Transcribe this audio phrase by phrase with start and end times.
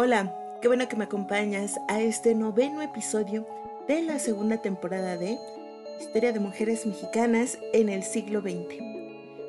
[0.00, 0.32] Hola,
[0.62, 3.44] qué bueno que me acompañas a este noveno episodio
[3.88, 5.36] de la segunda temporada de
[5.98, 8.80] Historia de Mujeres Mexicanas en el siglo XX.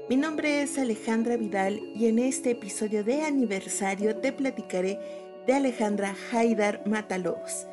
[0.09, 4.99] Mi nombre es Alejandra Vidal y en este episodio de aniversario te platicaré
[5.45, 7.67] de Alejandra Haidar Matalobos,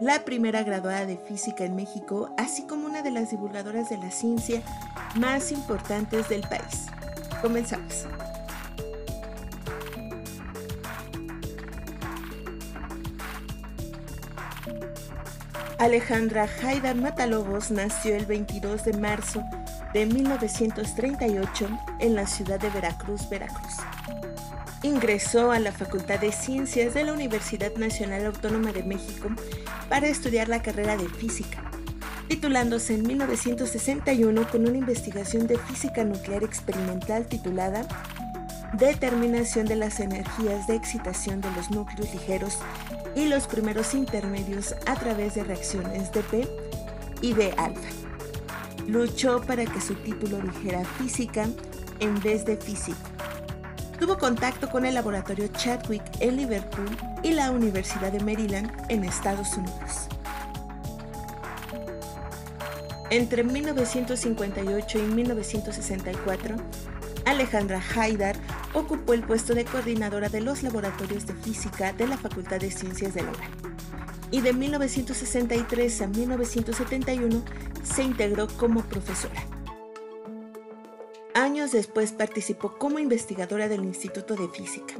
[0.00, 4.10] la primera graduada de física en México, así como una de las divulgadoras de la
[4.10, 4.62] ciencia
[5.16, 6.86] más importantes del país.
[7.42, 8.06] Comenzamos.
[15.82, 19.42] Alejandra Haidar Matalobos nació el 22 de marzo
[19.92, 21.68] de 1938
[21.98, 23.78] en la ciudad de Veracruz, Veracruz.
[24.84, 29.28] Ingresó a la Facultad de Ciencias de la Universidad Nacional Autónoma de México
[29.88, 31.64] para estudiar la carrera de física,
[32.28, 37.88] titulándose en 1961 con una investigación de física nuclear experimental titulada
[38.72, 42.58] Determinación de las energías de excitación de los núcleos ligeros
[43.14, 46.48] y los primeros intermedios a través de reacciones de P
[47.20, 47.88] y de alfa.
[48.86, 51.46] Luchó para que su título dijera física
[52.00, 52.98] en vez de físico.
[54.00, 56.88] Tuvo contacto con el laboratorio Chadwick en Liverpool
[57.22, 60.08] y la Universidad de Maryland en Estados Unidos.
[63.10, 66.56] Entre 1958 y 1964,
[67.26, 68.36] Alejandra Haidar
[68.74, 73.14] ocupó el puesto de coordinadora de los laboratorios de física de la Facultad de Ciencias
[73.14, 73.52] de la UNAM.
[74.30, 77.42] Y de 1963 a 1971
[77.82, 79.44] se integró como profesora.
[81.34, 84.94] Años después participó como investigadora del Instituto de Física,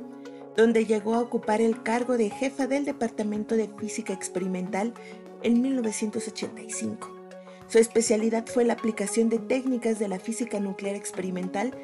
[0.57, 4.95] donde llegó a ocupar el cargo de jefa del Departamento de Física Experimental
[5.43, 7.23] en 1985.
[7.69, 11.75] Su especialidad fue la aplicación de técnicas de la física nuclear experimental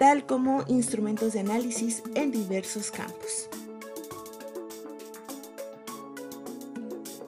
[0.00, 3.50] tal como instrumentos de análisis en diversos campos.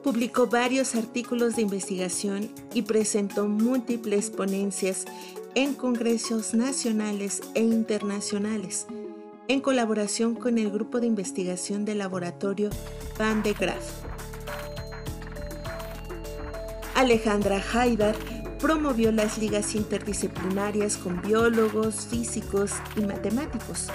[0.02, 5.04] Publicó varios artículos de investigación y presentó múltiples ponencias
[5.54, 8.86] en congresos nacionales e internacionales,
[9.48, 12.70] en colaboración con el grupo de investigación del laboratorio
[13.18, 14.02] Van de Graaff.
[16.94, 18.16] Alejandra Haidar
[18.62, 23.88] promovió las ligas interdisciplinarias con biólogos, físicos y matemáticos.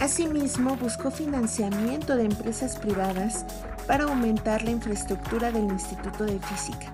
[0.00, 3.44] Asimismo, buscó financiamiento de empresas privadas
[3.86, 6.92] para aumentar la infraestructura del Instituto de Física.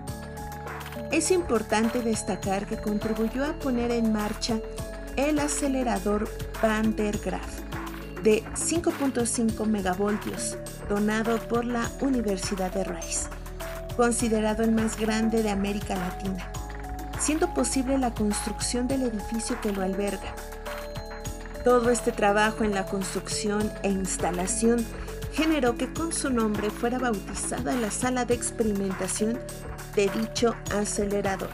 [1.11, 4.61] Es importante destacar que contribuyó a poner en marcha
[5.17, 6.29] el acelerador
[6.63, 7.61] Van der Graaf
[8.25, 10.59] de 5.5 megavoltios
[10.91, 13.29] donado por la Universidad de Rice,
[13.97, 16.53] considerado el más grande de América Latina
[17.19, 20.35] siendo posible la construcción del edificio que lo alberga.
[21.65, 24.85] Todo este trabajo en la construcción e instalación
[25.33, 29.39] generó que con su nombre fuera bautizada la sala de experimentación
[29.95, 31.51] de dicho acelerador.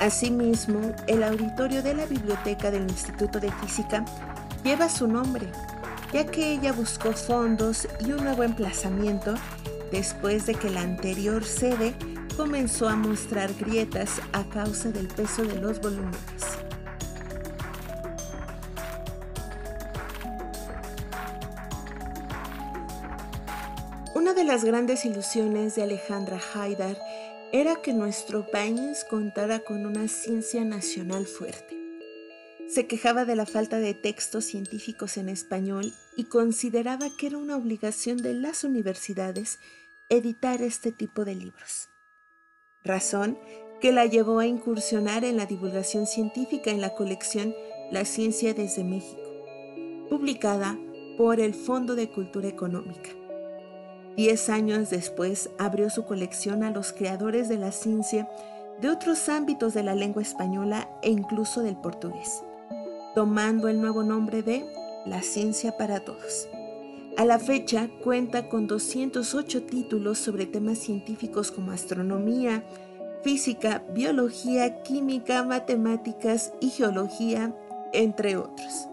[0.00, 4.04] Asimismo, el auditorio de la biblioteca del Instituto de Física
[4.62, 5.50] lleva su nombre,
[6.12, 9.34] ya que ella buscó fondos y un nuevo emplazamiento
[9.90, 11.94] después de que la anterior sede
[12.38, 16.20] comenzó a mostrar grietas a causa del peso de los volúmenes.
[24.14, 26.96] Una de las grandes ilusiones de Alejandra Haidar
[27.52, 31.76] era que nuestro país contara con una ciencia nacional fuerte.
[32.68, 37.56] Se quejaba de la falta de textos científicos en español y consideraba que era una
[37.56, 39.58] obligación de las universidades
[40.08, 41.88] editar este tipo de libros
[42.84, 43.38] razón
[43.80, 47.54] que la llevó a incursionar en la divulgación científica en la colección
[47.90, 49.22] La Ciencia desde México,
[50.08, 50.78] publicada
[51.16, 53.10] por el Fondo de Cultura Económica.
[54.16, 58.28] Diez años después abrió su colección a los creadores de la ciencia
[58.80, 62.42] de otros ámbitos de la lengua española e incluso del portugués,
[63.14, 64.64] tomando el nuevo nombre de
[65.06, 66.48] La Ciencia para Todos.
[67.18, 72.62] A la fecha cuenta con 208 títulos sobre temas científicos como astronomía,
[73.24, 77.52] física, biología, química, matemáticas y geología,
[77.92, 78.86] entre otros.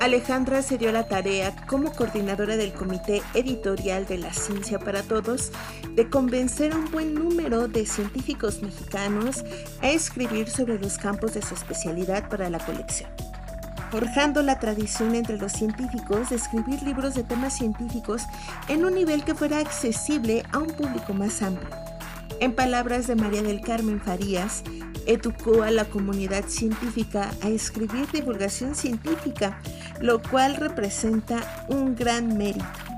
[0.00, 5.52] Alejandra se dio la tarea, como coordinadora del Comité Editorial de la Ciencia para Todos,
[5.94, 9.44] de convencer a un buen número de científicos mexicanos
[9.82, 13.10] a escribir sobre los campos de su especialidad para la colección
[13.90, 18.22] forjando la tradición entre los científicos de escribir libros de temas científicos
[18.68, 21.70] en un nivel que fuera accesible a un público más amplio.
[22.40, 24.62] En palabras de María del Carmen Farías,
[25.06, 29.60] educó a la comunidad científica a escribir divulgación científica,
[30.00, 32.89] lo cual representa un gran mérito.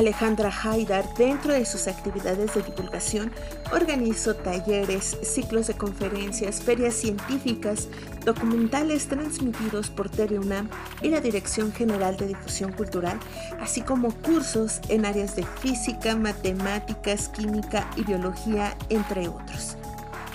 [0.00, 3.30] Alejandra Haidar, dentro de sus actividades de divulgación,
[3.70, 7.86] organizó talleres, ciclos de conferencias, ferias científicas,
[8.24, 10.70] documentales transmitidos por UNAM
[11.02, 13.18] y la Dirección General de Difusión Cultural,
[13.60, 19.76] así como cursos en áreas de física, matemáticas, química y biología, entre otros,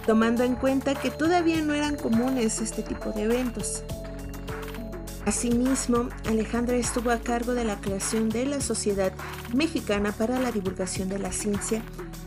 [0.06, 3.83] tomando en cuenta que todavía no eran comunes este tipo de eventos.
[5.25, 9.12] Asimismo, Alejandra estuvo a cargo de la creación de la Sociedad
[9.56, 11.81] Mexicana para la Divulgación de la Ciencia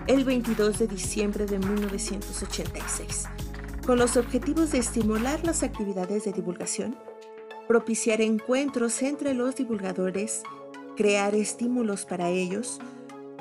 [0.08, 3.26] el 22 de diciembre de 1986,
[3.86, 6.98] con los objetivos de estimular las actividades de divulgación,
[7.68, 10.42] propiciar encuentros entre los divulgadores,
[10.96, 12.80] crear estímulos para ellos,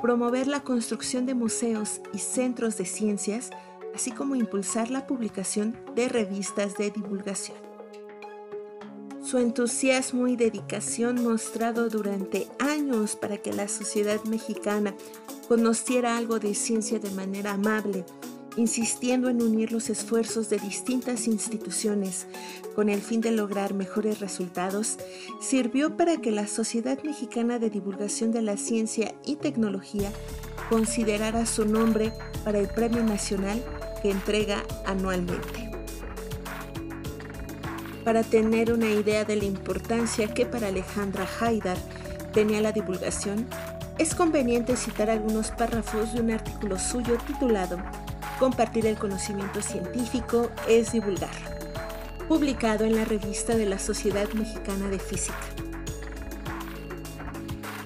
[0.00, 3.50] promover la construcción de museos y centros de ciencias,
[3.92, 7.67] así como impulsar la publicación de revistas de divulgación.
[9.28, 14.94] Su entusiasmo y dedicación mostrado durante años para que la sociedad mexicana
[15.48, 18.06] conociera algo de ciencia de manera amable,
[18.56, 22.26] insistiendo en unir los esfuerzos de distintas instituciones.
[22.74, 24.96] Con el fin de lograr mejores resultados,
[25.42, 30.10] sirvió para que la Sociedad Mexicana de Divulgación de la Ciencia y Tecnología
[30.70, 32.14] considerara su nombre
[32.44, 33.62] para el Premio Nacional
[34.00, 35.67] que entrega anualmente
[38.08, 41.76] para tener una idea de la importancia que para Alejandra Haidar
[42.32, 43.46] tenía la divulgación,
[43.98, 47.76] es conveniente citar algunos párrafos de un artículo suyo titulado
[48.38, 51.34] Compartir el conocimiento científico es divulgar,
[52.28, 55.36] publicado en la revista de la Sociedad Mexicana de Física.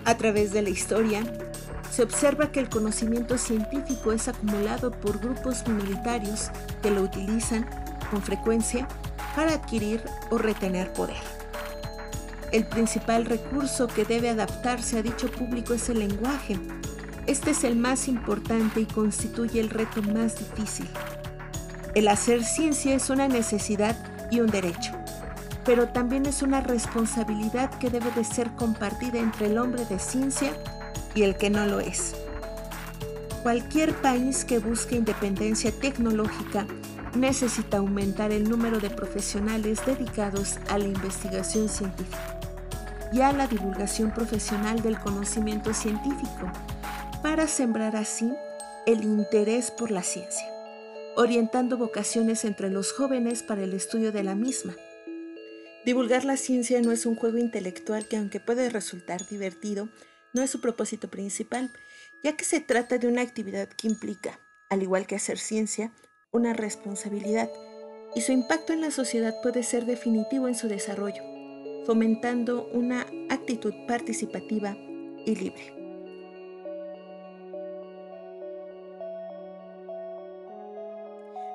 [0.04, 1.24] A través de la historia,
[1.90, 7.68] se observa que el conocimiento científico es acumulado por grupos minoritarios que lo utilizan
[8.08, 8.86] con frecuencia
[9.34, 11.22] para adquirir o retener poder.
[12.52, 16.58] El principal recurso que debe adaptarse a dicho público es el lenguaje.
[17.26, 20.88] Este es el más importante y constituye el reto más difícil.
[21.94, 23.96] El hacer ciencia es una necesidad
[24.30, 24.92] y un derecho,
[25.64, 30.52] pero también es una responsabilidad que debe de ser compartida entre el hombre de ciencia
[31.14, 32.14] y el que no lo es.
[33.42, 36.66] Cualquier país que busque independencia tecnológica
[37.14, 42.40] necesita aumentar el número de profesionales dedicados a la investigación científica
[43.12, 46.50] y a la divulgación profesional del conocimiento científico
[47.22, 48.32] para sembrar así
[48.86, 50.46] el interés por la ciencia,
[51.16, 54.74] orientando vocaciones entre los jóvenes para el estudio de la misma.
[55.84, 59.88] Divulgar la ciencia no es un juego intelectual que aunque puede resultar divertido,
[60.32, 61.70] no es su propósito principal,
[62.22, 65.92] ya que se trata de una actividad que implica, al igual que hacer ciencia,
[66.32, 67.50] una responsabilidad
[68.14, 71.22] y su impacto en la sociedad puede ser definitivo en su desarrollo,
[71.84, 74.74] fomentando una actitud participativa
[75.26, 75.74] y libre.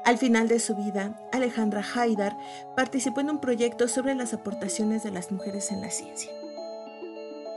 [0.06, 2.38] Al final de su vida, Alejandra Haidar
[2.78, 6.32] participó en un proyecto sobre las aportaciones de las mujeres en la ciencia.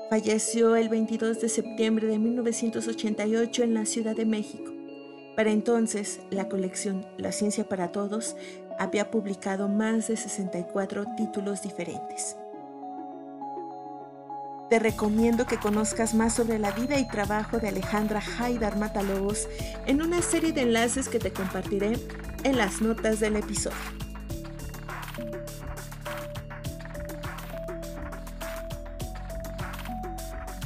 [0.08, 4.69] Falleció el 22 de septiembre de 1988 en la Ciudad de México.
[5.40, 8.36] Para entonces, la colección La Ciencia para Todos
[8.78, 12.36] había publicado más de 64 títulos diferentes.
[14.68, 19.48] Te recomiendo que conozcas más sobre la vida y trabajo de Alejandra Haidar Matalobos
[19.86, 21.94] en una serie de enlaces que te compartiré
[22.44, 23.99] en las notas del episodio.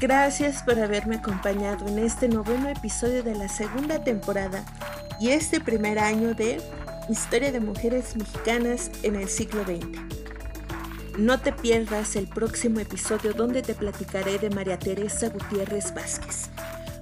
[0.06, 4.62] Gracias por haberme acompañado en este noveno episodio de la segunda temporada
[5.18, 6.60] y este primer año de
[7.08, 9.98] Historia de Mujeres Mexicanas en el siglo XX.
[11.16, 16.50] No te pierdas el próximo episodio donde te platicaré de María Teresa Gutiérrez Vázquez,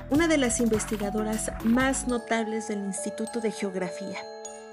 [0.09, 4.19] una de las investigadoras más notables del Instituto de Geografía,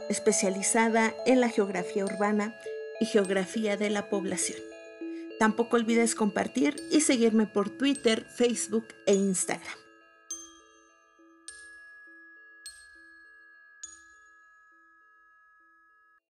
[0.07, 2.55] especializada en la geografía urbana
[3.00, 4.68] y geografía de la población.
[5.39, 9.88] Tampoco olvides compartir y seguirme por Twitter, Facebook e Instagram.